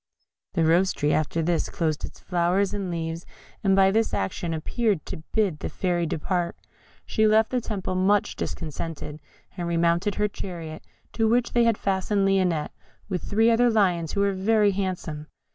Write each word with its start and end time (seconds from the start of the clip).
The 0.53 0.65
Rose 0.65 0.93
tree 0.93 1.13
after 1.13 1.43
this 1.43 1.69
closed 1.69 2.03
its 2.03 2.19
flowers 2.19 2.73
and 2.73 2.89
leaves, 2.89 3.23
and 3.63 3.75
by 3.75 3.91
this 3.91 4.15
action 4.15 4.51
appeared 4.51 5.05
to 5.05 5.21
bid 5.31 5.59
the 5.59 5.69
Fairy 5.69 6.07
depart. 6.07 6.55
She 7.05 7.27
left 7.27 7.51
the 7.51 7.61
temple 7.61 7.93
much 7.93 8.35
discontented, 8.35 9.19
and 9.55 9.67
remounted 9.67 10.15
her 10.15 10.27
chariot, 10.27 10.81
to 11.13 11.27
which 11.29 11.53
they 11.53 11.65
had 11.65 11.77
fastened 11.77 12.25
Lionette, 12.25 12.73
with 13.09 13.21
three 13.21 13.51
other 13.51 13.69
lions 13.69 14.13
who 14.13 14.21
were 14.21 14.33
very 14.33 14.71
handsome. 14.71 15.27